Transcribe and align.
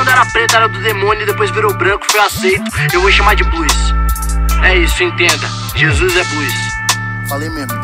quando 0.00 0.08
era 0.08 0.24
preto 0.24 0.56
era 0.56 0.66
do 0.66 0.82
demônio 0.82 1.24
e 1.24 1.26
depois 1.26 1.50
virou 1.50 1.76
branco, 1.76 2.10
foi 2.10 2.20
aceito. 2.20 2.64
Eu 2.90 3.02
vou 3.02 3.10
chamar 3.10 3.36
de 3.36 3.44
blues. 3.44 3.70
É 4.64 4.78
isso, 4.78 5.02
entenda. 5.02 5.46
Jesus 5.76 6.16
é 6.16 6.24
blues. 6.24 6.54
Falei 7.28 7.50
mesmo. 7.50 7.78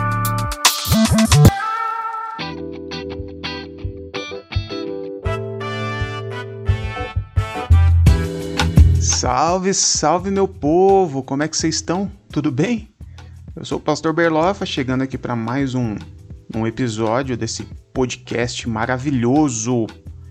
Salve, 8.98 9.74
salve 9.74 10.30
meu 10.30 10.48
povo! 10.48 11.22
Como 11.22 11.42
é 11.42 11.48
que 11.48 11.56
vocês 11.56 11.74
estão? 11.74 12.10
Tudo 12.32 12.50
bem? 12.50 12.88
Eu 13.54 13.66
sou 13.66 13.76
o 13.76 13.80
Pastor 13.80 14.14
Berlofa, 14.14 14.64
chegando 14.64 15.02
aqui 15.02 15.18
para 15.18 15.36
mais 15.36 15.74
um, 15.74 15.96
um 16.54 16.66
episódio 16.66 17.36
desse 17.36 17.64
podcast 17.92 18.66
maravilhoso 18.66 19.86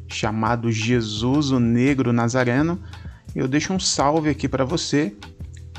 chamado 0.07 0.71
Jesus 0.71 1.51
o 1.51 1.59
Negro 1.59 2.13
Nazareno. 2.13 2.79
Eu 3.36 3.47
deixo 3.47 3.73
um 3.73 3.79
salve 3.79 4.29
aqui 4.29 4.47
para 4.47 4.63
você 4.63 5.13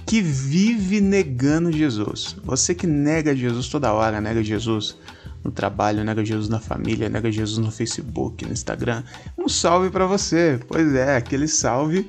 que 0.04 0.22
vive 0.22 1.00
negando 1.00 1.72
Jesus. 1.72 2.36
Você 2.44 2.74
que 2.74 2.86
nega 2.86 3.34
Jesus 3.34 3.68
toda 3.68 3.92
hora, 3.92 4.20
nega 4.20 4.42
Jesus 4.42 4.96
no 5.42 5.50
trabalho, 5.50 6.04
nega 6.04 6.24
Jesus 6.24 6.48
na 6.48 6.60
família, 6.60 7.08
nega 7.08 7.30
Jesus 7.30 7.58
no 7.58 7.70
Facebook, 7.70 8.44
no 8.44 8.52
Instagram. 8.52 9.02
Um 9.36 9.48
salve 9.48 9.90
para 9.90 10.06
você. 10.06 10.60
Pois 10.68 10.94
é, 10.94 11.16
aquele 11.16 11.48
salve. 11.48 12.08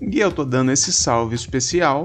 E 0.00 0.20
eu 0.20 0.30
tô 0.30 0.44
dando 0.44 0.70
esse 0.70 0.92
salve 0.92 1.34
especial 1.34 2.04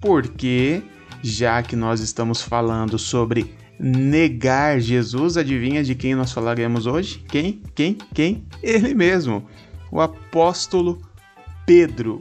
porque 0.00 0.82
já 1.22 1.62
que 1.62 1.76
nós 1.76 2.00
estamos 2.00 2.40
falando 2.40 2.98
sobre 2.98 3.54
negar 3.80 4.78
Jesus, 4.78 5.38
adivinha 5.38 5.82
de 5.82 5.94
quem 5.94 6.14
nós 6.14 6.30
falaremos 6.30 6.86
hoje? 6.86 7.24
Quem? 7.26 7.62
Quem? 7.74 7.96
Quem? 8.14 8.44
Ele 8.62 8.92
mesmo, 8.92 9.46
o 9.90 10.00
apóstolo 10.00 11.00
Pedro. 11.64 12.20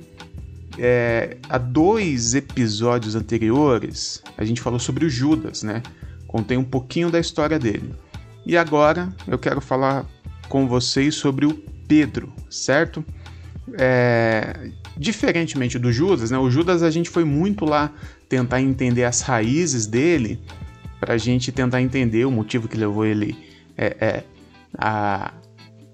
É, 0.77 1.35
há 1.49 1.57
dois 1.57 2.33
episódios 2.33 3.13
anteriores, 3.13 4.23
a 4.37 4.45
gente 4.45 4.61
falou 4.61 4.79
sobre 4.79 5.05
o 5.05 5.09
Judas, 5.09 5.61
né? 5.61 5.83
Contei 6.25 6.55
um 6.55 6.63
pouquinho 6.63 7.09
da 7.09 7.19
história 7.19 7.59
dele. 7.59 7.93
E 8.45 8.55
agora 8.55 9.13
eu 9.27 9.37
quero 9.37 9.59
falar 9.59 10.05
com 10.47 10.65
vocês 10.65 11.15
sobre 11.15 11.45
o 11.45 11.53
Pedro, 11.87 12.31
certo? 12.49 13.03
É, 13.77 14.71
diferentemente 14.97 15.77
do 15.77 15.91
Judas, 15.91 16.31
né? 16.31 16.37
O 16.37 16.49
Judas 16.49 16.81
a 16.83 16.89
gente 16.89 17.09
foi 17.09 17.25
muito 17.25 17.65
lá 17.65 17.91
tentar 18.29 18.61
entender 18.61 19.03
as 19.03 19.19
raízes 19.19 19.85
dele, 19.85 20.39
para 20.99 21.13
a 21.13 21.17
gente 21.17 21.51
tentar 21.51 21.81
entender 21.81 22.25
o 22.25 22.31
motivo 22.31 22.67
que 22.67 22.77
levou 22.77 23.05
ele 23.05 23.37
é, 23.77 23.97
é, 23.99 24.23
a, 24.77 25.33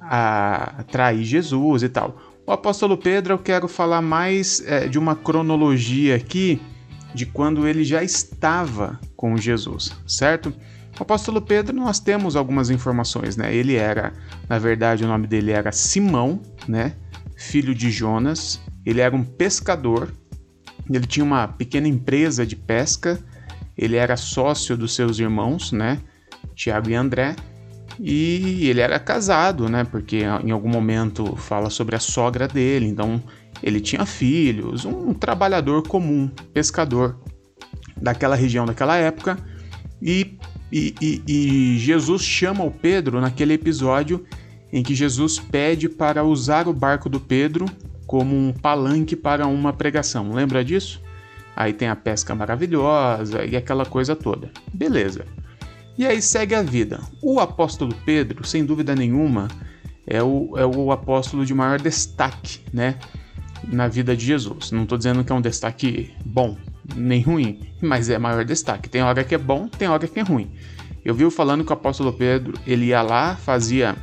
a 0.01 0.83
trair 0.91 1.23
Jesus 1.23 1.83
e 1.83 1.89
tal. 1.89 2.19
O 2.47 2.51
apóstolo 2.51 2.97
Pedro, 2.97 3.33
eu 3.33 3.39
quero 3.39 3.67
falar 3.67 4.01
mais 4.01 4.61
é, 4.65 4.87
de 4.87 4.99
uma 4.99 5.15
cronologia 5.15 6.15
aqui 6.15 6.61
de 7.13 7.25
quando 7.25 7.67
ele 7.67 7.83
já 7.83 8.03
estava 8.03 8.99
com 9.15 9.37
Jesus, 9.37 9.91
certo? 10.05 10.53
O 10.99 11.03
apóstolo 11.03 11.41
Pedro, 11.41 11.75
nós 11.75 11.99
temos 11.99 12.35
algumas 12.35 12.69
informações, 12.69 13.35
né? 13.35 13.53
Ele 13.53 13.75
era, 13.75 14.13
na 14.47 14.59
verdade, 14.59 15.03
o 15.03 15.07
nome 15.07 15.27
dele 15.27 15.51
era 15.51 15.71
Simão, 15.71 16.41
né? 16.67 16.93
Filho 17.35 17.73
de 17.73 17.89
Jonas. 17.89 18.61
Ele 18.85 19.01
era 19.01 19.15
um 19.15 19.23
pescador. 19.23 20.13
Ele 20.89 21.05
tinha 21.05 21.23
uma 21.23 21.47
pequena 21.47 21.87
empresa 21.87 22.45
de 22.45 22.55
pesca. 22.55 23.19
Ele 23.77 23.95
era 23.95 24.15
sócio 24.15 24.77
dos 24.77 24.93
seus 24.95 25.19
irmãos, 25.19 25.71
né? 25.71 25.99
Tiago 26.55 26.89
e 26.89 26.95
André. 26.95 27.35
E 27.99 28.67
ele 28.67 28.81
era 28.81 28.99
casado, 28.99 29.69
né? 29.69 29.83
Porque 29.83 30.23
em 30.43 30.51
algum 30.51 30.69
momento 30.69 31.35
fala 31.35 31.69
sobre 31.69 31.95
a 31.95 31.99
sogra 31.99 32.47
dele, 32.47 32.87
então 32.87 33.21
ele 33.63 33.79
tinha 33.79 34.05
filhos, 34.05 34.83
um 34.85 35.13
trabalhador 35.13 35.87
comum, 35.87 36.29
pescador 36.53 37.17
daquela 37.95 38.35
região, 38.35 38.65
daquela 38.65 38.97
época. 38.97 39.37
E, 40.01 40.38
e, 40.71 40.94
e, 41.01 41.23
e 41.27 41.77
Jesus 41.79 42.21
chama 42.21 42.63
o 42.63 42.71
Pedro 42.71 43.21
naquele 43.21 43.53
episódio 43.53 44.25
em 44.71 44.83
que 44.83 44.94
Jesus 44.94 45.39
pede 45.39 45.88
para 45.88 46.23
usar 46.23 46.67
o 46.67 46.73
barco 46.73 47.07
do 47.07 47.19
Pedro 47.19 47.66
como 48.05 48.35
um 48.35 48.51
palanque 48.51 49.16
para 49.16 49.47
uma 49.47 49.71
pregação. 49.71 50.33
Lembra 50.33 50.63
disso? 50.63 51.01
Aí 51.55 51.73
tem 51.73 51.88
a 51.88 51.95
pesca 51.95 52.35
maravilhosa 52.35 53.45
e 53.45 53.55
aquela 53.55 53.85
coisa 53.85 54.16
toda. 54.16 54.51
Beleza. 54.73 55.25
E 55.97 56.05
aí 56.05 56.21
segue 56.21 56.53
a 56.53 56.61
vida. 56.61 56.99
O 57.21 57.39
apóstolo 57.39 57.95
Pedro, 58.05 58.45
sem 58.45 58.66
dúvida 58.66 58.93
nenhuma, 58.93 59.47
é 60.05 60.21
o, 60.21 60.53
é 60.57 60.65
o 60.65 60.91
apóstolo 60.91 61.45
de 61.45 61.53
maior 61.53 61.79
destaque, 61.79 62.59
né? 62.73 62.99
Na 63.65 63.88
vida 63.88 64.15
de 64.15 64.25
Jesus. 64.25 64.71
Não 64.71 64.83
estou 64.83 64.97
dizendo 64.97 65.23
que 65.23 65.31
é 65.31 65.35
um 65.35 65.41
destaque 65.41 66.13
bom, 66.25 66.57
nem 66.95 67.21
ruim, 67.21 67.61
mas 67.81 68.09
é 68.09 68.17
maior 68.17 68.44
destaque. 68.44 68.89
Tem 68.89 69.01
hora 69.01 69.23
que 69.23 69.33
é 69.33 69.38
bom, 69.38 69.67
tem 69.69 69.88
hora 69.88 70.05
que 70.05 70.19
é 70.19 70.23
ruim. 70.23 70.51
Eu 71.03 71.13
vi 71.13 71.29
falando 71.31 71.63
que 71.63 71.71
o 71.71 71.73
apóstolo 71.73 72.11
Pedro, 72.11 72.53
ele 72.67 72.88
ia 72.88 73.01
lá, 73.01 73.35
fazia 73.35 73.95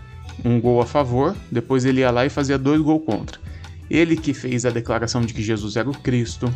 um 0.45 0.61
gol 0.61 0.81
a 0.81 0.87
favor, 0.87 1.37
depois 1.51 1.85
ele 1.85 2.01
ia 2.01 2.11
lá 2.11 2.25
e 2.25 2.31
fazia 2.31 2.57
dois 2.57 2.81
gols 2.81 3.05
contra. 3.05 3.39
Ele 3.91 4.17
que 4.17 4.33
fez 4.33 4.65
a 4.65 4.71
declaração 4.71 5.21
de 5.21 5.35
que 5.35 5.43
Jesus 5.43 5.77
era 5.77 5.91
o 5.91 5.93
Cristo, 5.93 6.53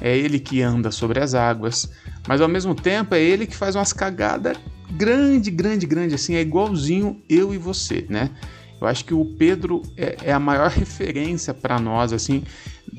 é 0.00 0.16
ele 0.16 0.38
que 0.38 0.62
anda 0.62 0.90
sobre 0.90 1.20
as 1.20 1.34
águas, 1.34 1.90
mas 2.26 2.40
ao 2.40 2.48
mesmo 2.48 2.74
tempo 2.74 3.14
é 3.14 3.20
ele 3.20 3.46
que 3.46 3.56
faz 3.56 3.74
umas 3.74 3.92
cagadas 3.92 4.56
grande, 4.90 5.50
grande, 5.50 5.86
grande, 5.86 6.14
assim, 6.14 6.34
é 6.34 6.40
igualzinho 6.40 7.20
eu 7.28 7.52
e 7.52 7.58
você, 7.58 8.06
né? 8.08 8.30
Eu 8.80 8.86
acho 8.86 9.04
que 9.04 9.12
o 9.12 9.24
Pedro 9.24 9.82
é, 9.96 10.16
é 10.22 10.32
a 10.32 10.38
maior 10.38 10.70
referência 10.70 11.52
para 11.52 11.78
nós, 11.78 12.12
assim, 12.12 12.44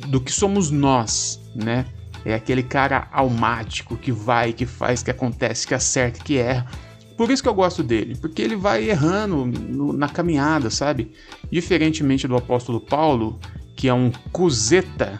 do 0.07 0.19
que 0.19 0.31
somos 0.31 0.69
nós, 0.69 1.39
né? 1.55 1.85
É 2.25 2.33
aquele 2.33 2.63
cara 2.63 3.07
almático 3.11 3.95
que 3.95 4.11
vai, 4.11 4.51
que 4.51 4.65
faz, 4.65 5.01
que 5.01 5.09
acontece, 5.09 5.65
que 5.65 5.73
acerta, 5.73 6.21
que 6.21 6.37
erra. 6.37 6.67
Por 7.15 7.31
isso 7.31 7.41
que 7.41 7.49
eu 7.49 7.53
gosto 7.53 7.81
dele, 7.81 8.15
porque 8.15 8.41
ele 8.41 8.55
vai 8.55 8.89
errando 8.89 9.45
no, 9.45 9.93
na 9.93 10.07
caminhada, 10.07 10.69
sabe? 10.69 11.11
Diferentemente 11.51 12.27
do 12.27 12.35
apóstolo 12.35 12.79
Paulo, 12.79 13.39
que 13.75 13.87
é 13.87 13.93
um 13.93 14.11
cuzeta, 14.31 15.17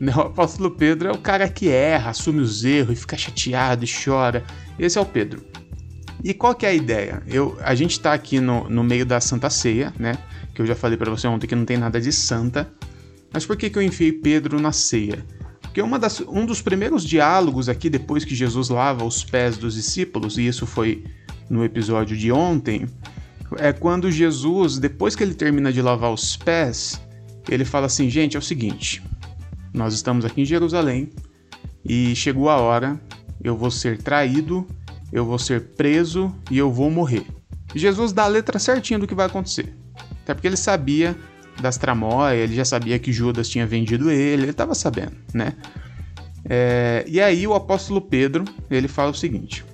né? 0.00 0.12
O 0.14 0.20
apóstolo 0.20 0.70
Pedro 0.70 1.08
é 1.08 1.12
o 1.12 1.18
cara 1.18 1.48
que 1.48 1.68
erra, 1.68 2.10
assume 2.10 2.40
os 2.40 2.64
erros 2.64 2.98
e 2.98 3.00
fica 3.00 3.16
chateado 3.16 3.84
e 3.84 3.88
chora. 3.88 4.44
Esse 4.78 4.98
é 4.98 5.00
o 5.00 5.06
Pedro. 5.06 5.44
E 6.22 6.34
qual 6.34 6.54
que 6.54 6.66
é 6.66 6.70
a 6.70 6.74
ideia? 6.74 7.22
Eu, 7.26 7.56
a 7.62 7.74
gente 7.74 7.92
está 7.92 8.12
aqui 8.12 8.40
no, 8.40 8.68
no 8.68 8.82
meio 8.82 9.04
da 9.04 9.20
Santa 9.20 9.50
Ceia, 9.50 9.92
né? 9.98 10.16
Que 10.54 10.62
eu 10.62 10.66
já 10.66 10.74
falei 10.74 10.96
para 10.96 11.10
você 11.10 11.26
ontem 11.26 11.46
que 11.46 11.54
não 11.54 11.64
tem 11.64 11.76
nada 11.76 12.00
de 12.00 12.12
santa. 12.12 12.68
Mas 13.32 13.44
por 13.44 13.56
que, 13.56 13.68
que 13.68 13.78
eu 13.78 13.82
enfiei 13.82 14.12
Pedro 14.12 14.60
na 14.60 14.72
ceia? 14.72 15.24
Porque 15.60 15.82
uma 15.82 15.98
das, 15.98 16.20
um 16.20 16.46
dos 16.46 16.62
primeiros 16.62 17.04
diálogos 17.04 17.68
aqui, 17.68 17.90
depois 17.90 18.24
que 18.24 18.34
Jesus 18.34 18.70
lava 18.70 19.04
os 19.04 19.22
pés 19.22 19.58
dos 19.58 19.74
discípulos, 19.74 20.38
e 20.38 20.46
isso 20.46 20.66
foi 20.66 21.04
no 21.50 21.62
episódio 21.64 22.16
de 22.16 22.32
ontem, 22.32 22.86
é 23.58 23.72
quando 23.72 24.10
Jesus, 24.10 24.78
depois 24.78 25.14
que 25.14 25.22
ele 25.22 25.34
termina 25.34 25.72
de 25.72 25.82
lavar 25.82 26.12
os 26.12 26.36
pés, 26.36 27.00
ele 27.48 27.64
fala 27.64 27.86
assim: 27.86 28.08
gente, 28.08 28.36
é 28.36 28.38
o 28.38 28.42
seguinte, 28.42 29.02
nós 29.76 29.92
estamos 29.92 30.24
aqui 30.24 30.40
em 30.40 30.44
Jerusalém 30.44 31.10
e 31.84 32.16
chegou 32.16 32.48
a 32.48 32.56
hora, 32.56 32.98
eu 33.44 33.56
vou 33.56 33.70
ser 33.70 33.98
traído, 33.98 34.66
eu 35.12 35.24
vou 35.24 35.38
ser 35.38 35.74
preso 35.74 36.34
e 36.50 36.56
eu 36.56 36.72
vou 36.72 36.90
morrer. 36.90 37.26
Jesus 37.74 38.12
dá 38.12 38.24
a 38.24 38.28
letra 38.28 38.58
certinha 38.58 38.98
do 38.98 39.06
que 39.06 39.14
vai 39.14 39.26
acontecer. 39.26 39.72
Até 40.22 40.32
porque 40.32 40.46
ele 40.46 40.56
sabia 40.56 41.14
das 41.60 41.76
tramóias, 41.76 42.42
ele 42.42 42.56
já 42.56 42.64
sabia 42.64 42.98
que 42.98 43.12
Judas 43.12 43.48
tinha 43.48 43.66
vendido 43.66 44.10
ele, 44.10 44.44
ele 44.44 44.50
estava 44.50 44.74
sabendo, 44.74 45.16
né? 45.32 45.52
É, 46.48 47.04
e 47.06 47.20
aí 47.20 47.46
o 47.46 47.54
apóstolo 47.54 48.00
Pedro, 48.00 48.44
ele 48.70 48.88
fala 48.88 49.10
o 49.10 49.14
seguinte. 49.14 49.64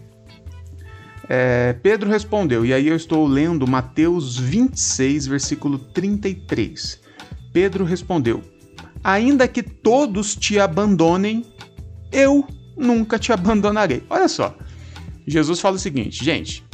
É, 1.29 1.75
Pedro 1.83 2.11
respondeu, 2.11 2.67
e 2.67 2.75
aí 2.75 2.89
eu 2.89 2.97
estou 2.97 3.27
lendo 3.27 3.67
Mateus 3.67 4.37
26, 4.37 5.29
versículo 5.29 5.79
33. 5.79 7.01
Pedro 7.53 7.85
respondeu: 7.85 8.43
ainda 9.03 9.49
que 9.49 9.63
todos 9.63 10.35
te 10.35 10.59
abandonem, 10.59 11.45
eu 12.11 12.47
nunca 12.77 13.19
te 13.19 13.33
abandonarei. 13.33 14.03
Olha 14.09 14.29
só. 14.29 14.55
Jesus 15.27 15.61
fala 15.61 15.77
o 15.77 15.79
seguinte, 15.79 16.25
gente, 16.25 16.65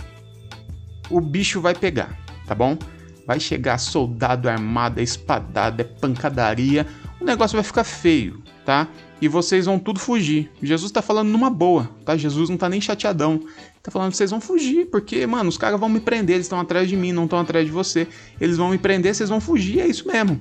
o 1.11 1.21
bicho 1.21 1.61
vai 1.61 1.75
pegar, 1.75 2.19
tá 2.47 2.55
bom? 2.55 2.79
Vai 3.27 3.39
chegar 3.39 3.79
soldado 3.79 4.49
armado, 4.49 5.01
espadada, 5.01 5.83
é 5.83 5.85
pancadaria, 5.85 6.87
o 7.21 7.25
negócio 7.25 7.57
vai 7.57 7.65
ficar 7.65 7.85
feio, 7.85 8.43
tá? 8.65 8.89
E 9.21 9.29
vocês 9.29 9.67
vão 9.67 9.79
tudo 9.79 9.99
fugir. 9.99 10.51
Jesus 10.63 10.91
tá 10.93 11.03
falando 11.03 11.29
numa 11.29 11.51
boa, 11.51 11.91
tá? 12.05 12.17
Jesus 12.17 12.49
não 12.49 12.57
tá 12.57 12.69
nem 12.69 12.81
chateadão. 12.81 13.41
Tá 13.83 13.91
falando 13.91 14.15
vocês 14.15 14.31
vão 14.31 14.41
fugir, 14.41 14.87
porque, 14.87 15.27
mano, 15.27 15.49
os 15.49 15.59
caras 15.59 15.79
vão 15.79 15.89
me 15.89 16.01
prender, 16.01 16.37
eles 16.37 16.47
estão 16.47 16.61
atrás 16.61 16.89
de 16.89 16.97
mim, 16.97 17.13
não 17.13 17.25
estão 17.25 17.41
atrás 17.41 17.67
de 17.67 17.73
você. 17.73 18.07
Eles 18.41 18.57
vão 18.57 18.71
me 18.71 18.79
prender, 18.79 19.15
vocês 19.15 19.29
vão 19.29 19.41
fugir, 19.41 19.81
é 19.81 19.87
isso 19.87 20.07
mesmo. 20.07 20.41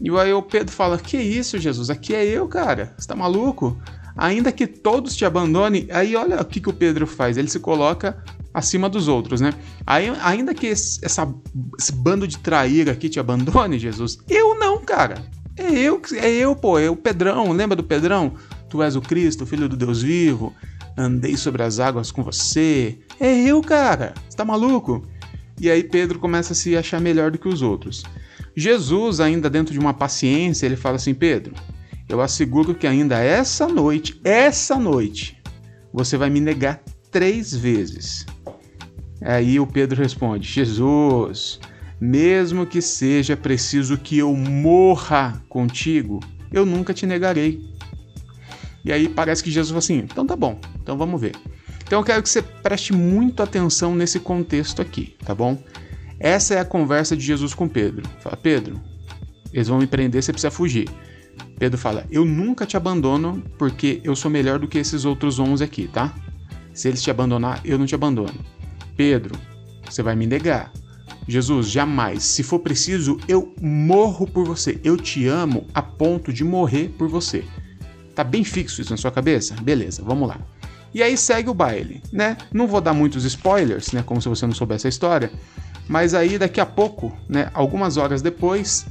E 0.00 0.10
aí 0.18 0.32
o 0.32 0.42
Pedro 0.42 0.72
fala: 0.72 0.98
Que 0.98 1.16
isso, 1.16 1.58
Jesus? 1.58 1.90
Aqui 1.90 2.14
é 2.14 2.24
eu, 2.24 2.46
cara. 2.48 2.94
Você 2.96 3.06
tá 3.06 3.16
maluco? 3.16 3.76
Ainda 4.16 4.50
que 4.50 4.66
todos 4.66 5.14
te 5.14 5.24
abandonem. 5.24 5.86
Aí 5.90 6.16
olha 6.16 6.40
o 6.40 6.44
que, 6.44 6.60
que 6.60 6.68
o 6.68 6.72
Pedro 6.72 7.06
faz. 7.06 7.36
Ele 7.36 7.48
se 7.48 7.60
coloca 7.60 8.22
acima 8.52 8.88
dos 8.88 9.06
outros, 9.06 9.40
né? 9.40 9.54
Aí, 9.86 10.12
ainda 10.22 10.52
que 10.52 10.66
esse, 10.66 10.98
essa, 11.04 11.32
esse 11.78 11.92
bando 11.92 12.26
de 12.26 12.38
traíra 12.38 12.92
aqui 12.92 13.08
te 13.08 13.20
abandone, 13.20 13.78
Jesus, 13.78 14.18
eu 14.28 14.58
não, 14.58 14.78
cara. 14.78 15.22
É 15.56 15.72
eu, 15.72 16.00
é 16.14 16.30
eu, 16.30 16.54
pô, 16.54 16.78
é 16.78 16.88
o 16.88 16.96
Pedrão, 16.96 17.52
lembra 17.52 17.76
do 17.76 17.82
Pedrão? 17.82 18.34
Tu 18.68 18.82
és 18.82 18.96
o 18.96 19.00
Cristo, 19.00 19.46
filho 19.46 19.68
do 19.68 19.76
Deus 19.76 20.02
vivo, 20.02 20.54
andei 20.96 21.36
sobre 21.36 21.62
as 21.62 21.80
águas 21.80 22.10
com 22.10 22.22
você. 22.22 22.98
É 23.18 23.32
eu, 23.40 23.60
cara. 23.60 24.14
Você 24.28 24.36
tá 24.36 24.44
maluco? 24.44 25.06
E 25.60 25.70
aí 25.70 25.82
Pedro 25.82 26.18
começa 26.18 26.52
a 26.52 26.56
se 26.56 26.76
achar 26.76 27.00
melhor 27.00 27.30
do 27.30 27.38
que 27.38 27.48
os 27.48 27.62
outros. 27.62 28.04
Jesus, 28.58 29.20
ainda 29.20 29.48
dentro 29.48 29.72
de 29.72 29.78
uma 29.78 29.94
paciência, 29.94 30.66
ele 30.66 30.74
fala 30.74 30.96
assim: 30.96 31.14
Pedro, 31.14 31.54
eu 32.08 32.20
asseguro 32.20 32.74
que 32.74 32.88
ainda 32.88 33.18
essa 33.20 33.68
noite, 33.68 34.20
essa 34.24 34.76
noite, 34.76 35.40
você 35.92 36.16
vai 36.16 36.28
me 36.28 36.40
negar 36.40 36.82
três 37.10 37.54
vezes. 37.54 38.26
Aí 39.22 39.60
o 39.60 39.66
Pedro 39.66 40.02
responde: 40.02 40.48
Jesus, 40.48 41.60
mesmo 42.00 42.66
que 42.66 42.82
seja 42.82 43.36
preciso 43.36 43.96
que 43.96 44.18
eu 44.18 44.34
morra 44.34 45.40
contigo, 45.48 46.18
eu 46.52 46.66
nunca 46.66 46.92
te 46.92 47.06
negarei. 47.06 47.60
E 48.84 48.90
aí 48.90 49.08
parece 49.08 49.42
que 49.44 49.52
Jesus 49.52 49.68
fala 49.68 49.78
assim: 49.78 49.98
então 49.98 50.26
tá 50.26 50.34
bom, 50.34 50.58
então 50.82 50.98
vamos 50.98 51.20
ver. 51.20 51.36
Então 51.86 52.00
eu 52.00 52.04
quero 52.04 52.22
que 52.24 52.28
você 52.28 52.42
preste 52.42 52.92
muito 52.92 53.40
atenção 53.40 53.94
nesse 53.94 54.18
contexto 54.18 54.82
aqui, 54.82 55.14
tá 55.24 55.32
bom? 55.32 55.56
Essa 56.20 56.54
é 56.54 56.60
a 56.60 56.64
conversa 56.64 57.16
de 57.16 57.24
Jesus 57.24 57.54
com 57.54 57.68
Pedro. 57.68 58.08
Fala, 58.20 58.36
Pedro, 58.36 58.80
eles 59.52 59.68
vão 59.68 59.78
me 59.78 59.86
prender, 59.86 60.22
você 60.22 60.32
precisa 60.32 60.50
fugir. 60.50 60.88
Pedro 61.58 61.78
fala: 61.78 62.06
Eu 62.10 62.24
nunca 62.24 62.66
te 62.66 62.76
abandono 62.76 63.42
porque 63.58 64.00
eu 64.04 64.14
sou 64.14 64.30
melhor 64.30 64.58
do 64.58 64.68
que 64.68 64.78
esses 64.78 65.04
outros 65.04 65.38
11 65.38 65.62
aqui, 65.62 65.88
tá? 65.88 66.14
Se 66.72 66.88
eles 66.88 67.02
te 67.02 67.10
abandonar, 67.10 67.60
eu 67.64 67.78
não 67.78 67.86
te 67.86 67.94
abandono. 67.94 68.34
Pedro, 68.96 69.38
você 69.88 70.02
vai 70.02 70.14
me 70.14 70.26
negar. 70.26 70.72
Jesus, 71.26 71.68
jamais. 71.68 72.22
Se 72.22 72.42
for 72.42 72.60
preciso, 72.60 73.18
eu 73.28 73.54
morro 73.60 74.26
por 74.26 74.46
você. 74.46 74.80
Eu 74.82 74.96
te 74.96 75.26
amo 75.26 75.66
a 75.74 75.82
ponto 75.82 76.32
de 76.32 76.42
morrer 76.42 76.88
por 76.96 77.08
você. 77.08 77.44
Tá 78.14 78.24
bem 78.24 78.42
fixo 78.42 78.80
isso 78.80 78.90
na 78.90 78.96
sua 78.96 79.10
cabeça? 79.10 79.54
Beleza, 79.60 80.02
vamos 80.02 80.28
lá. 80.28 80.38
E 80.94 81.02
aí 81.02 81.16
segue 81.16 81.50
o 81.50 81.54
baile, 81.54 82.02
né? 82.10 82.36
Não 82.52 82.66
vou 82.66 82.80
dar 82.80 82.94
muitos 82.94 83.24
spoilers, 83.24 83.92
né? 83.92 84.02
Como 84.02 84.22
se 84.22 84.28
você 84.28 84.46
não 84.46 84.54
soubesse 84.54 84.86
a 84.86 84.88
história. 84.88 85.30
Mas 85.88 86.12
aí 86.12 86.38
daqui 86.38 86.60
a 86.60 86.66
pouco, 86.66 87.16
né? 87.28 87.50
Algumas 87.54 87.96
horas 87.96 88.20
depois, 88.20 88.86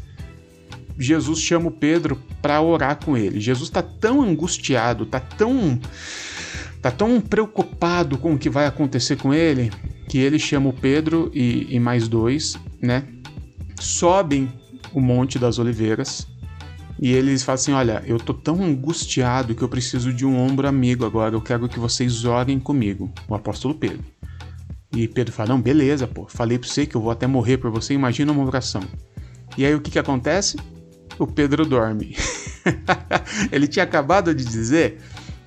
Jesus 0.98 1.40
chama 1.40 1.68
o 1.68 1.72
Pedro 1.72 2.20
para 2.42 2.62
orar 2.62 2.98
com 3.04 3.16
ele. 3.16 3.40
Jesus 3.40 3.70
está 3.70 3.84
tão 3.84 4.22
angustiado, 4.22 5.06
tá 5.06 5.20
tão 5.20 5.80
tá 6.82 6.92
tão 6.92 7.20
preocupado 7.22 8.18
com 8.18 8.34
o 8.34 8.38
que 8.38 8.50
vai 8.50 8.66
acontecer 8.66 9.18
com 9.18 9.34
ele, 9.34 9.72
que 10.08 10.18
ele 10.18 10.40
chama 10.40 10.70
o 10.70 10.74
Pedro 10.74 11.30
e, 11.34 11.68
e 11.76 11.80
mais 11.80 12.08
dois, 12.08 12.58
né? 12.82 13.04
Sobem 13.80 14.52
o 14.94 15.00
Monte 15.00 15.38
das 15.38 15.60
Oliveiras 15.60 16.28
e 17.00 17.12
eles 17.12 17.44
falam 17.44 17.56
assim: 17.56 17.72
Olha, 17.74 18.04
eu 18.06 18.18
tô 18.18 18.34
tão 18.34 18.64
angustiado 18.64 19.54
que 19.54 19.62
eu 19.62 19.70
preciso 19.70 20.12
de 20.12 20.26
um 20.26 20.38
ombro 20.38 20.68
amigo 20.68 21.06
agora. 21.06 21.36
Eu 21.36 21.42
quero 21.42 21.70
que 21.70 21.80
vocês 21.80 22.26
orem 22.26 22.60
comigo. 22.60 23.12
O 23.28 23.36
apóstolo 23.36 23.76
Pedro. 23.76 24.17
E 24.92 25.08
Pedro 25.08 25.34
fala: 25.34 25.50
Não, 25.50 25.62
beleza, 25.62 26.08
pô. 26.08 26.26
Falei 26.28 26.58
pra 26.58 26.68
você 26.68 26.86
que 26.86 26.96
eu 26.96 27.02
vou 27.02 27.12
até 27.12 27.28
morrer 27.28 27.58
por 27.58 27.72
você. 27.72 27.94
Imagina 27.94 28.32
uma 28.32 28.46
oração. 28.46 28.82
E 29.58 29.66
aí 29.66 29.74
o 29.76 29.82
que 29.82 29.92
que 29.92 30.00
acontece? 30.00 30.58
O 31.20 31.26
Pedro 31.26 31.66
dorme. 31.66 32.16
ele 33.52 33.68
tinha 33.68 33.84
acabado 33.84 34.34
de 34.34 34.46
dizer 34.46 35.00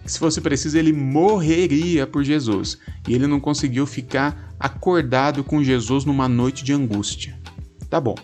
que 0.02 0.10
se 0.10 0.18
fosse 0.18 0.40
preciso 0.40 0.76
ele 0.76 0.92
morreria 0.92 2.06
por 2.06 2.24
Jesus. 2.24 2.78
E 3.08 3.14
ele 3.14 3.26
não 3.26 3.40
conseguiu 3.40 3.86
ficar 3.86 4.54
acordado 4.58 5.44
com 5.44 5.62
Jesus 5.62 6.04
numa 6.04 6.28
noite 6.28 6.64
de 6.64 6.72
angústia. 6.72 7.38
Tá 7.88 8.00
bom. 8.00 8.14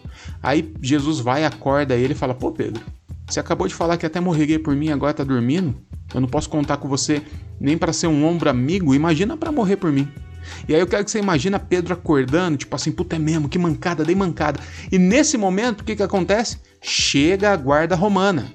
Aí 0.42 0.72
Jesus 0.80 1.18
vai, 1.18 1.44
acorda 1.44 1.96
ele 1.96 2.12
e 2.12 2.16
fala: 2.16 2.34
Pô, 2.34 2.52
Pedro, 2.52 2.82
você 3.28 3.40
acabou 3.40 3.66
de 3.66 3.74
falar 3.74 3.96
que 3.96 4.06
até 4.06 4.20
morreria 4.20 4.60
por 4.60 4.76
mim, 4.76 4.90
agora 4.90 5.14
tá 5.14 5.24
dormindo? 5.24 5.74
Eu 6.14 6.20
não 6.20 6.28
posso 6.28 6.48
contar 6.48 6.76
com 6.76 6.88
você 6.88 7.22
nem 7.58 7.76
para 7.76 7.92
ser 7.92 8.06
um 8.06 8.24
ombro 8.24 8.48
amigo, 8.48 8.94
imagina 8.94 9.36
para 9.36 9.50
morrer 9.50 9.76
por 9.76 9.90
mim. 9.90 10.08
E 10.68 10.74
aí 10.74 10.80
eu 10.80 10.86
quero 10.86 11.04
que 11.04 11.10
você 11.10 11.18
imagina 11.18 11.58
Pedro 11.58 11.94
acordando, 11.94 12.56
tipo 12.56 12.74
assim, 12.74 12.92
puta 12.92 13.16
é 13.16 13.18
mesmo, 13.18 13.48
que 13.48 13.58
mancada, 13.58 14.04
dei 14.04 14.14
mancada. 14.14 14.60
E 14.90 14.98
nesse 14.98 15.36
momento, 15.36 15.80
o 15.80 15.84
que 15.84 15.96
que 15.96 16.02
acontece? 16.02 16.58
Chega 16.80 17.52
a 17.52 17.56
guarda 17.56 17.94
romana 17.94 18.54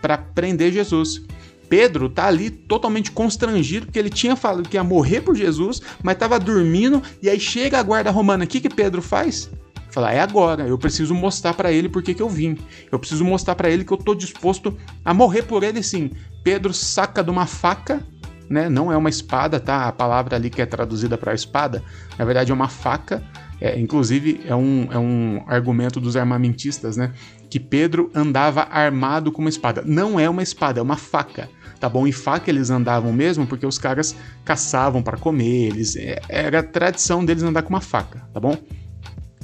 para 0.00 0.18
prender 0.18 0.72
Jesus. 0.72 1.22
Pedro 1.68 2.08
tá 2.08 2.26
ali 2.26 2.50
totalmente 2.50 3.12
constrangido, 3.12 3.86
porque 3.86 3.98
ele 3.98 4.10
tinha 4.10 4.34
falado 4.34 4.68
que 4.68 4.76
ia 4.76 4.82
morrer 4.82 5.20
por 5.20 5.36
Jesus, 5.36 5.80
mas 6.02 6.14
estava 6.14 6.38
dormindo, 6.38 7.00
e 7.22 7.30
aí 7.30 7.38
chega 7.38 7.78
a 7.78 7.82
guarda 7.82 8.10
romana. 8.10 8.44
O 8.44 8.46
que 8.46 8.60
que 8.60 8.68
Pedro 8.68 9.00
faz? 9.00 9.48
Falar, 9.90 10.12
é 10.12 10.20
agora, 10.20 10.66
eu 10.66 10.78
preciso 10.78 11.14
mostrar 11.14 11.54
para 11.54 11.72
ele 11.72 11.88
por 11.88 12.02
que 12.02 12.20
eu 12.20 12.28
vim. 12.28 12.56
Eu 12.90 12.98
preciso 12.98 13.24
mostrar 13.24 13.54
para 13.54 13.70
ele 13.70 13.84
que 13.84 13.92
eu 13.92 13.96
tô 13.96 14.14
disposto 14.14 14.76
a 15.04 15.14
morrer 15.14 15.42
por 15.42 15.62
ele 15.62 15.82
sim. 15.82 16.10
Pedro 16.44 16.72
saca 16.72 17.22
de 17.22 17.30
uma 17.30 17.46
faca, 17.46 18.04
né? 18.50 18.68
Não 18.68 18.92
é 18.92 18.96
uma 18.96 19.08
espada, 19.08 19.60
tá? 19.60 19.86
A 19.86 19.92
palavra 19.92 20.34
ali 20.36 20.50
que 20.50 20.60
é 20.60 20.66
traduzida 20.66 21.16
para 21.16 21.32
espada, 21.32 21.82
na 22.18 22.24
verdade 22.24 22.50
é 22.50 22.54
uma 22.54 22.68
faca. 22.68 23.22
É, 23.60 23.78
inclusive 23.78 24.40
é 24.46 24.56
um, 24.56 24.88
é 24.90 24.98
um 24.98 25.44
argumento 25.46 26.00
dos 26.00 26.16
armamentistas, 26.16 26.96
né? 26.96 27.12
Que 27.48 27.60
Pedro 27.60 28.10
andava 28.14 28.62
armado 28.62 29.30
com 29.30 29.40
uma 29.40 29.50
espada. 29.50 29.82
Não 29.86 30.18
é 30.18 30.28
uma 30.28 30.42
espada, 30.42 30.80
é 30.80 30.82
uma 30.82 30.96
faca 30.96 31.48
tá 31.80 31.88
bom? 31.88 32.06
E 32.06 32.12
faca 32.12 32.50
eles 32.50 32.68
andavam 32.68 33.10
mesmo 33.10 33.46
porque 33.46 33.64
os 33.64 33.78
caras 33.78 34.14
caçavam 34.44 35.02
para 35.02 35.16
comer, 35.16 35.68
eles 35.68 35.96
é, 35.96 36.20
era 36.28 36.62
tradição 36.62 37.24
deles 37.24 37.42
andar 37.42 37.62
com 37.62 37.70
uma 37.70 37.80
faca, 37.80 38.28
tá 38.34 38.38
bom? 38.38 38.54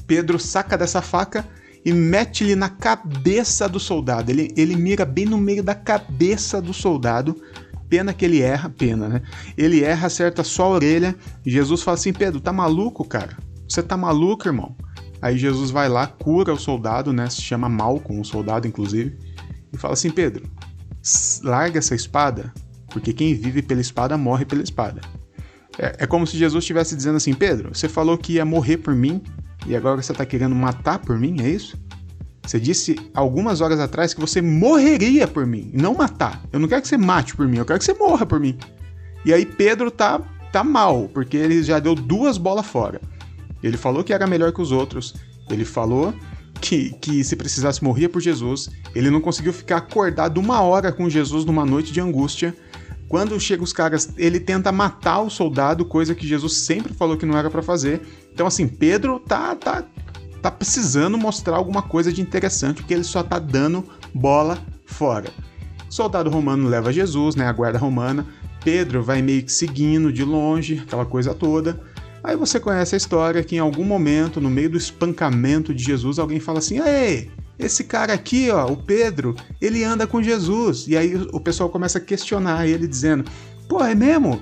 Pedro 0.07 0.39
saca 0.39 0.77
dessa 0.77 1.01
faca 1.01 1.45
e 1.85 1.93
mete-lhe 1.93 2.55
na 2.55 2.69
cabeça 2.69 3.69
do 3.69 3.81
soldado. 3.81 4.31
Ele, 4.31 4.53
ele 4.57 4.77
mira 4.77 5.05
bem 5.05 5.25
no 5.25 5.39
meio 5.39 5.63
da 5.63 5.75
cabeça 5.75 6.61
do 6.61 6.75
soldado. 6.75 7.41
Pena 7.89 8.13
que 8.13 8.25
ele 8.25 8.41
erra, 8.41 8.69
pena, 8.69 9.09
né? 9.09 9.23
Ele 9.57 9.83
erra, 9.83 10.07
acerta 10.07 10.43
só 10.43 10.65
a 10.65 10.71
orelha. 10.71 11.17
Jesus 11.45 11.83
fala 11.83 11.97
assim: 11.97 12.13
Pedro, 12.13 12.41
tá 12.41 12.53
maluco, 12.53 13.05
cara? 13.05 13.37
Você 13.69 13.83
tá 13.83 13.97
maluco, 13.97 14.49
irmão? 14.49 14.77
Aí 15.21 15.39
Jesus 15.39 15.71
vai 15.71 15.89
lá, 15.89 16.07
cura 16.07 16.53
o 16.53 16.59
soldado, 16.59 17.13
né? 17.13 17.29
Se 17.31 17.41
chama 17.43 17.69
Malcolm, 17.69 18.21
o 18.21 18.25
soldado, 18.25 18.67
inclusive. 18.67 19.17
E 19.73 19.77
fala 19.77 19.95
assim: 19.95 20.11
Pedro, 20.11 20.49
larga 21.43 21.79
essa 21.79 21.95
espada, 21.95 22.53
porque 22.91 23.13
quem 23.13 23.35
vive 23.35 23.63
pela 23.63 23.81
espada 23.81 24.17
morre 24.17 24.45
pela 24.45 24.63
espada. 24.63 25.01
É, 25.79 26.05
é 26.05 26.07
como 26.07 26.27
se 26.27 26.37
Jesus 26.37 26.65
estivesse 26.65 26.97
dizendo 26.97 27.17
assim: 27.17 27.35
Pedro, 27.35 27.75
você 27.75 27.89
falou 27.89 28.17
que 28.19 28.35
ia 28.35 28.45
morrer 28.45 28.79
por 28.79 28.95
mim, 28.95 29.23
e 29.67 29.77
agora 29.77 30.01
você 30.03 30.13
está 30.13 30.25
querendo 30.25 30.55
matar 30.55 30.99
por 30.99 31.19
mim, 31.19 31.41
é 31.41 31.49
isso? 31.49 31.79
Você 32.47 32.61
disse 32.61 32.97
algumas 33.13 33.61
horas 33.61 33.81
atrás 33.81 34.15
que 34.15 34.21
você 34.21 34.41
morreria 34.41 35.27
por 35.27 35.45
mim, 35.45 35.71
não 35.75 35.95
matar. 35.95 36.43
Eu 36.53 36.61
não 36.61 36.69
quero 36.69 36.81
que 36.81 36.89
você 36.89 36.97
mate 36.97 37.35
por 37.35 37.49
mim, 37.49 37.59
eu 37.59 37.65
quero 37.65 37.79
que 37.79 37.85
você 37.85 37.95
morra 37.95 38.25
por 38.25 38.39
mim. 38.39 38.57
E 39.25 39.35
aí 39.35 39.45
Pedro 39.45 39.91
tá, 39.91 40.21
tá 40.53 40.63
mal, 40.63 41.11
porque 41.13 41.37
ele 41.37 41.63
já 41.63 41.81
deu 41.81 41.95
duas 41.95 42.39
bolas 42.39 42.67
fora. 42.67 43.01
Ele 43.63 43.77
falou 43.77 44.05
que 44.05 44.13
era 44.13 44.27
melhor 44.27 44.53
que 44.53 44.63
os 44.63 44.71
outros. 44.71 45.15
Ele 45.51 45.65
falou 45.65 46.15
que, 46.61 46.91
que 47.01 47.25
se 47.25 47.35
precisasse 47.35 47.83
morria 47.83 48.09
por 48.09 48.21
Jesus. 48.21 48.71
Ele 48.95 49.11
não 49.11 49.21
conseguiu 49.21 49.53
ficar 49.53 49.79
acordado 49.79 50.39
uma 50.39 50.61
hora 50.61 50.93
com 50.93 51.11
Jesus 51.11 51.45
numa 51.45 51.65
noite 51.65 51.93
de 51.93 52.01
angústia. 52.01 52.55
Quando 53.09 53.39
chega 53.41 53.63
os 53.63 53.73
caras, 53.73 54.11
ele 54.17 54.41
tenta 54.41 54.73
matar 54.73 55.21
o 55.21 55.31
soldado, 55.31 55.85
coisa 55.85 56.15
que 56.15 56.27
Jesus 56.27 56.55
sempre 56.55 56.93
falou 56.93 57.17
que 57.17 57.27
não 57.27 57.37
era 57.37 57.51
para 57.51 57.63
fazer. 57.63 58.01
Então, 58.33 58.47
assim, 58.47 58.67
Pedro 58.67 59.21
tá, 59.21 59.55
tá, 59.55 59.85
tá 60.43 60.51
precisando 60.51 61.19
mostrar 61.19 61.57
alguma 61.57 61.83
coisa 61.83 62.13
de 62.13 62.21
interessante, 62.21 62.83
porque 62.83 62.95
ele 62.95 63.05
só 63.05 63.23
tá 63.23 63.39
dando 63.39 63.85
bola 64.15 64.59
fora. 64.85 65.31
O 65.89 65.93
soldado 65.93 66.31
romano 66.31 66.69
leva 66.69 66.93
Jesus, 66.93 67.37
né, 67.37 67.47
a 67.47 67.53
guarda 67.53 67.79
romana. 67.79 68.27
Pedro 68.65 69.03
vai 69.03 69.23
meio 69.23 69.43
que 69.43 69.53
seguindo 69.53 70.13
de 70.13 70.25
longe, 70.25 70.83
aquela 70.85 71.05
coisa 71.07 71.33
toda. 71.33 71.81
Aí 72.23 72.37
você 72.37 72.59
conhece 72.59 72.97
a 72.97 72.99
história 72.99 73.45
que 73.45 73.55
em 73.55 73.61
algum 73.61 73.85
momento, 73.85 74.41
no 74.41 74.51
meio 74.51 74.71
do 74.71 74.77
espancamento 74.77 75.73
de 75.73 75.85
Jesus, 75.85 76.19
alguém 76.19 76.41
fala 76.41 76.59
assim: 76.59 76.81
Ei, 76.81 77.31
esse 77.57 77.85
cara 77.85 78.13
aqui, 78.13 78.51
ó, 78.51 78.67
o 78.67 78.77
Pedro, 78.77 79.37
ele 79.61 79.85
anda 79.85 80.07
com 80.07 80.21
Jesus. 80.21 80.87
E 80.89 80.97
aí 80.97 81.15
o 81.33 81.39
pessoal 81.39 81.69
começa 81.71 81.99
a 81.99 82.01
questionar 82.01 82.67
ele, 82.67 82.89
dizendo: 82.89 83.25
Pô, 83.69 83.83
é 83.85 83.95
mesmo? 83.95 84.41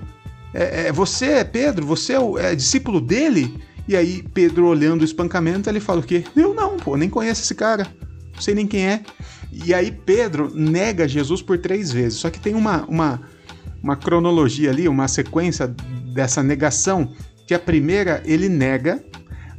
É, 0.55 0.87
é 0.89 0.93
você 0.93 1.27
é 1.27 1.45
Pedro? 1.45 1.85
Você 1.85 2.15
é, 2.15 2.19
o, 2.19 2.39
é 2.39 2.55
discípulo 2.55 3.01
dele? 3.01 3.55
E 3.87 3.97
aí 3.97 4.23
Pedro, 4.35 4.67
olhando 4.67 5.03
o 5.03 5.05
espancamento, 5.05 5.69
ele 5.69 5.81
fala 5.81 6.01
o 6.01 6.03
quê? 6.03 6.25
Eu 6.35 6.55
não, 6.55 6.77
pô, 6.77 6.97
nem 6.97 7.09
conheço 7.09 7.43
esse 7.43 7.55
cara. 7.55 7.87
Não 8.35 8.41
sei 8.41 8.55
nem 8.55 8.67
quem 8.67 8.87
é. 8.87 9.03
E 9.53 9.73
aí 9.73 9.93
Pedro 9.93 10.51
nega 10.55 11.07
Jesus 11.07 11.43
por 11.43 11.59
três 11.59 11.93
vezes. 11.93 12.19
Só 12.19 12.31
que 12.31 12.41
tem 12.41 12.55
uma, 12.55 12.85
uma, 12.87 13.23
uma 13.83 13.97
cronologia 13.97 14.71
ali, 14.71 14.89
uma 14.89 15.07
sequência 15.07 15.69
dessa 16.15 16.43
negação, 16.43 17.13
que 17.47 17.55
a 17.55 17.59
primeira 17.59 18.23
ele 18.25 18.49
nega, 18.49 19.05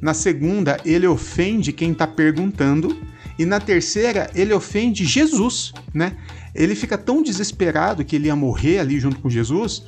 na 0.01 0.13
segunda 0.13 0.79
ele 0.83 1.07
ofende 1.07 1.71
quem 1.71 1.91
está 1.91 2.07
perguntando, 2.07 2.97
e 3.37 3.45
na 3.45 3.59
terceira, 3.59 4.29
ele 4.33 4.53
ofende 4.53 5.05
Jesus, 5.05 5.73
né? 5.93 6.15
Ele 6.53 6.73
fica 6.73 6.97
tão 6.97 7.21
desesperado 7.21 8.03
que 8.05 8.15
ele 8.15 8.27
ia 8.27 8.35
morrer 8.35 8.79
ali 8.79 8.97
junto 8.97 9.19
com 9.19 9.29
Jesus, 9.29 9.83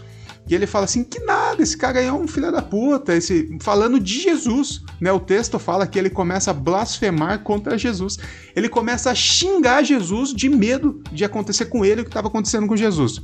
que 0.46 0.54
ele 0.54 0.68
fala 0.68 0.86
assim: 0.86 1.04
que 1.04 1.20
nada, 1.20 1.47
esse 1.62 1.78
cara 1.78 2.00
aí 2.00 2.08
é 2.08 2.14
um 2.14 2.28
filho 2.28 2.52
da 2.52 2.62
puta, 2.62 3.16
esse 3.16 3.58
falando 3.62 4.00
de 4.00 4.22
Jesus, 4.22 4.84
né? 5.00 5.12
O 5.12 5.20
texto 5.20 5.58
fala 5.60 5.88
que 5.88 5.98
ele 5.98 6.10
começa 6.10 6.52
a 6.52 6.54
blasfemar 6.54 7.40
contra 7.40 7.78
Jesus. 7.78 8.18
Ele 8.56 8.70
começa 8.70 9.12
a 9.12 9.16
xingar 9.16 9.84
Jesus 9.84 10.34
de 10.34 10.50
medo 10.50 11.02
de 11.12 11.24
acontecer 11.24 11.66
com 11.66 11.86
ele 11.86 12.02
o 12.02 12.04
que 12.04 12.10
estava 12.10 12.28
acontecendo 12.28 12.68
com 12.68 12.76
Jesus. 12.76 13.22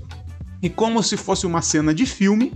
E 0.61 0.69
como 0.69 1.03
se 1.03 1.17
fosse 1.17 1.45
uma 1.45 1.61
cena 1.61 1.93
de 1.93 2.05
filme, 2.05 2.53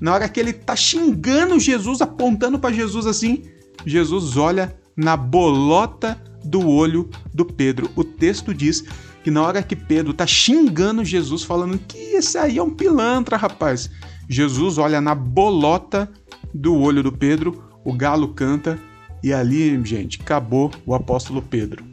na 0.00 0.14
hora 0.14 0.28
que 0.28 0.40
ele 0.40 0.52
tá 0.52 0.74
xingando 0.74 1.60
Jesus, 1.60 2.00
apontando 2.00 2.58
para 2.58 2.74
Jesus 2.74 3.06
assim, 3.06 3.44
Jesus 3.84 4.36
olha 4.36 4.74
na 4.96 5.16
bolota 5.16 6.20
do 6.44 6.66
olho 6.66 7.08
do 7.32 7.44
Pedro. 7.44 7.90
O 7.94 8.02
texto 8.02 8.54
diz 8.54 8.82
que 9.22 9.30
na 9.30 9.42
hora 9.42 9.62
que 9.62 9.76
Pedro 9.76 10.14
tá 10.14 10.26
xingando 10.26 11.04
Jesus, 11.04 11.42
falando 11.42 11.78
que 11.78 11.98
esse 11.98 12.38
aí 12.38 12.58
é 12.58 12.62
um 12.62 12.70
pilantra, 12.70 13.36
rapaz, 13.36 13.90
Jesus 14.32 14.78
olha 14.78 15.00
na 15.00 15.12
bolota 15.12 16.08
do 16.54 16.76
olho 16.78 17.02
do 17.02 17.10
Pedro, 17.10 17.64
o 17.84 17.92
galo 17.92 18.28
canta 18.28 18.78
e 19.24 19.32
ali, 19.32 19.84
gente, 19.84 20.20
acabou 20.22 20.70
o 20.86 20.94
apóstolo 20.94 21.42
Pedro. 21.42 21.84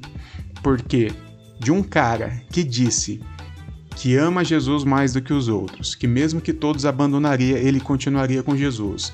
Porque 0.62 1.12
de 1.60 1.72
um 1.72 1.82
cara 1.82 2.40
que 2.52 2.64
disse 2.64 3.20
que 3.96 4.16
ama 4.16 4.46
Jesus 4.46 4.84
mais 4.84 5.14
do 5.14 5.22
que 5.22 5.34
os 5.34 5.48
outros, 5.48 5.96
que 5.96 6.06
mesmo 6.06 6.40
que 6.40 6.54
todos 6.54 6.86
abandonaria, 6.86 7.58
ele 7.58 7.80
continuaria 7.80 8.44
com 8.44 8.56
Jesus, 8.56 9.12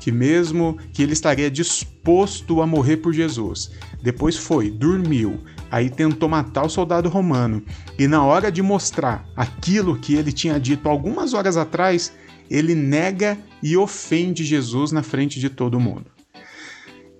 que 0.00 0.10
mesmo 0.10 0.76
que 0.92 1.00
ele 1.00 1.12
estaria 1.12 1.48
disposto 1.48 2.60
a 2.60 2.66
morrer 2.66 2.96
por 2.96 3.12
Jesus. 3.12 3.70
Depois 4.02 4.36
foi, 4.36 4.68
dormiu, 4.68 5.38
aí 5.70 5.88
tentou 5.88 6.28
matar 6.28 6.66
o 6.66 6.68
soldado 6.68 7.08
romano, 7.08 7.62
e 7.96 8.08
na 8.08 8.24
hora 8.24 8.50
de 8.50 8.62
mostrar 8.62 9.24
aquilo 9.36 9.96
que 9.96 10.16
ele 10.16 10.32
tinha 10.32 10.58
dito 10.58 10.88
algumas 10.88 11.34
horas 11.34 11.56
atrás, 11.56 12.12
ele 12.50 12.74
nega 12.74 13.38
e 13.62 13.76
ofende 13.76 14.44
Jesus 14.44 14.92
na 14.92 15.02
frente 15.02 15.40
de 15.40 15.48
todo 15.48 15.80
mundo. 15.80 16.06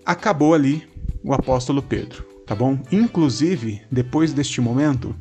Acabou 0.04 0.54
ali 0.54 0.86
o 1.22 1.32
apóstolo 1.32 1.82
Pedro, 1.82 2.22
tá 2.46 2.54
bom? 2.54 2.82
Inclusive, 2.92 3.82
depois 3.90 4.32
deste 4.32 4.60
momento, 4.60 5.14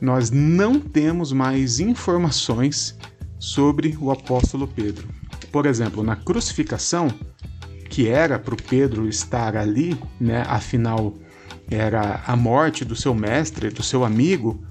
nós 0.00 0.30
não 0.30 0.80
temos 0.80 1.32
mais 1.32 1.78
informações 1.80 2.96
sobre 3.38 3.96
o 4.00 4.10
apóstolo 4.10 4.66
Pedro 4.66 5.20
por 5.50 5.66
exemplo, 5.66 6.02
na 6.02 6.16
crucificação, 6.16 7.08
que 7.88 8.08
era 8.08 8.38
para 8.38 8.54
o 8.54 8.62
Pedro 8.62 9.08
estar 9.08 9.56
ali, 9.56 9.98
né, 10.20 10.44
afinal 10.46 11.14
era 11.70 12.22
a 12.26 12.36
morte 12.36 12.84
do 12.84 12.96
seu 12.96 13.14
mestre, 13.14 13.70
do 13.70 13.82
seu 13.82 14.04
amigo, 14.04 14.64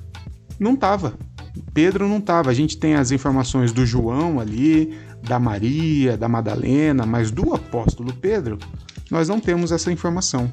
não 0.59 0.73
estava. 0.73 1.17
Pedro 1.73 2.07
não 2.07 2.17
estava. 2.17 2.49
A 2.49 2.53
gente 2.53 2.77
tem 2.77 2.95
as 2.95 3.11
informações 3.11 3.71
do 3.71 3.85
João 3.85 4.39
ali, 4.39 4.97
da 5.21 5.39
Maria, 5.39 6.17
da 6.17 6.27
Madalena, 6.27 7.05
mas 7.05 7.31
do 7.31 7.53
apóstolo 7.53 8.13
Pedro, 8.13 8.57
nós 9.09 9.27
não 9.27 9.39
temos 9.39 9.71
essa 9.71 9.91
informação. 9.91 10.51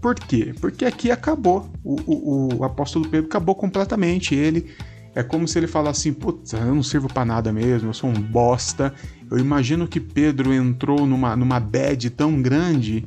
Por 0.00 0.14
quê? 0.14 0.54
Porque 0.60 0.84
aqui 0.84 1.10
acabou. 1.10 1.68
O, 1.82 1.96
o, 2.06 2.54
o 2.58 2.64
apóstolo 2.64 3.08
Pedro 3.08 3.26
acabou 3.26 3.54
completamente. 3.54 4.34
Ele 4.34 4.70
é 5.14 5.22
como 5.22 5.48
se 5.48 5.58
ele 5.58 5.66
falasse 5.66 6.08
assim: 6.08 6.12
putz, 6.12 6.52
eu 6.52 6.74
não 6.74 6.82
sirvo 6.82 7.08
para 7.08 7.24
nada 7.24 7.52
mesmo, 7.52 7.88
eu 7.88 7.94
sou 7.94 8.10
um 8.10 8.20
bosta. 8.20 8.92
Eu 9.30 9.38
imagino 9.38 9.88
que 9.88 9.98
Pedro 9.98 10.52
entrou 10.52 11.06
numa, 11.06 11.34
numa 11.34 11.58
bad 11.58 12.08
tão 12.10 12.40
grande 12.40 13.04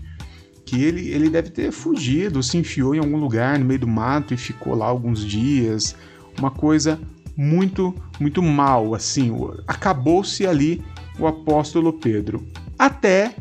que 0.65 0.83
ele, 0.83 1.09
ele 1.09 1.29
deve 1.29 1.49
ter 1.49 1.71
fugido, 1.71 2.43
se 2.43 2.57
enfiou 2.57 2.93
em 2.93 2.99
algum 2.99 3.17
lugar 3.17 3.57
no 3.57 3.65
meio 3.65 3.79
do 3.79 3.87
mato 3.87 4.33
e 4.33 4.37
ficou 4.37 4.75
lá 4.75 4.85
alguns 4.85 5.25
dias. 5.25 5.95
Uma 6.37 6.51
coisa 6.51 6.99
muito, 7.39 7.95
muito 8.19 8.43
mal, 8.43 8.93
assim. 8.93 9.31
Acabou-se 9.65 10.45
ali 10.45 10.83
o 11.17 11.25
apóstolo 11.25 11.93
Pedro. 11.93 12.45
Até, 12.77 13.33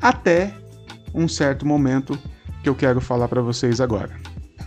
até 0.00 0.54
um 1.14 1.28
certo 1.28 1.66
momento 1.66 2.18
que 2.62 2.68
eu 2.70 2.74
quero 2.74 3.02
falar 3.02 3.28
para 3.28 3.42
vocês 3.42 3.82
agora. 3.82 4.18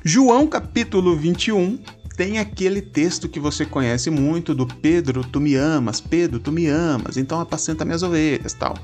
João 0.05 0.45
capítulo 0.45 1.15
21 1.15 1.79
tem 2.15 2.37
aquele 2.37 2.79
texto 2.79 3.27
que 3.27 3.39
você 3.39 3.65
conhece 3.65 4.11
muito 4.11 4.53
do 4.53 4.67
Pedro, 4.67 5.23
tu 5.23 5.41
me 5.41 5.55
amas, 5.55 5.99
Pedro, 5.99 6.39
tu 6.39 6.51
me 6.51 6.67
amas, 6.67 7.17
então 7.17 7.39
apacenta 7.39 7.83
minhas 7.83 8.03
ovelhas 8.03 8.53
tal. 8.53 8.75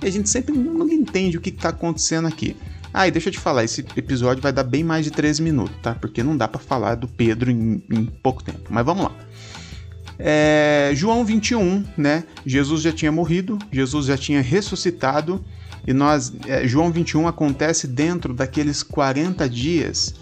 E 0.00 0.06
a 0.06 0.10
gente 0.10 0.28
sempre 0.28 0.56
não 0.56 0.88
entende 0.88 1.36
o 1.36 1.40
que 1.40 1.50
está 1.50 1.70
acontecendo 1.70 2.28
aqui. 2.28 2.56
Ah, 2.92 3.06
e 3.06 3.10
deixa 3.10 3.28
eu 3.28 3.32
te 3.32 3.38
falar, 3.38 3.64
esse 3.64 3.84
episódio 3.96 4.42
vai 4.42 4.52
dar 4.52 4.64
bem 4.64 4.82
mais 4.82 5.04
de 5.04 5.10
13 5.10 5.42
minutos, 5.42 5.76
tá? 5.80 5.94
Porque 5.94 6.22
não 6.22 6.36
dá 6.36 6.48
para 6.48 6.60
falar 6.60 6.96
do 6.96 7.06
Pedro 7.06 7.50
em, 7.50 7.82
em, 7.90 8.04
pouco 8.04 8.42
tempo. 8.42 8.62
Mas 8.68 8.84
vamos 8.84 9.04
lá. 9.04 9.12
É, 10.18 10.90
João 10.94 11.24
21, 11.24 11.84
né? 11.96 12.24
Jesus 12.44 12.82
já 12.82 12.92
tinha 12.92 13.12
morrido, 13.12 13.58
Jesus 13.72 14.06
já 14.06 14.16
tinha 14.16 14.42
ressuscitado, 14.42 15.42
e 15.86 15.92
nós. 15.92 16.32
É, 16.46 16.66
João 16.66 16.90
21 16.90 17.26
acontece 17.28 17.86
dentro 17.86 18.34
daqueles 18.34 18.82
40 18.82 19.48
dias 19.48 20.14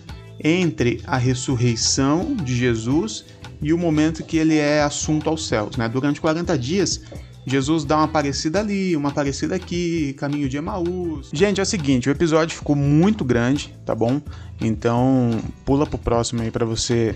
entre 0.42 1.02
a 1.06 1.16
ressurreição 1.16 2.36
de 2.36 2.54
Jesus 2.56 3.24
e 3.60 3.72
o 3.72 3.78
momento 3.78 4.22
que 4.22 4.36
ele 4.36 4.56
é 4.56 4.82
assunto 4.82 5.28
aos 5.28 5.48
céus. 5.48 5.76
Né? 5.76 5.88
Durante 5.88 6.20
40 6.20 6.56
dias, 6.56 7.00
Jesus 7.48 7.84
dá 7.84 7.96
uma 7.96 8.04
aparecida 8.04 8.60
ali, 8.60 8.96
uma 8.96 9.08
aparecida 9.08 9.54
aqui, 9.54 10.14
caminho 10.14 10.48
de 10.48 10.56
Emaús. 10.56 11.30
Gente, 11.32 11.60
é 11.60 11.62
o 11.62 11.66
seguinte, 11.66 12.08
o 12.08 12.12
episódio 12.12 12.56
ficou 12.56 12.76
muito 12.76 13.24
grande, 13.24 13.74
tá 13.84 13.94
bom? 13.94 14.20
Então, 14.60 15.30
pula 15.64 15.86
pro 15.86 15.98
próximo 15.98 16.42
aí 16.42 16.50
para 16.50 16.64
você 16.64 17.14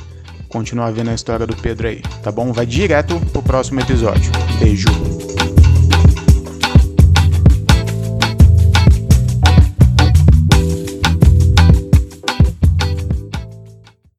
continuar 0.49 0.91
vendo 0.93 1.11
a 1.11 1.15
história 1.15 1.47
do 1.47 1.57
Pedro 1.57 1.89
aí, 1.89 2.03
tá 2.23 2.31
bom? 2.31 2.53
Vai 2.53 2.67
direto 2.67 3.19
pro 3.33 3.43
próximo 3.43 3.81
episódio. 3.81 4.31
Beijo. 4.59 5.32